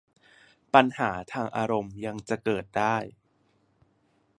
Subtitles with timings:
[0.73, 2.97] ปัญหาทางอารมณ์ยังจะเกิดได้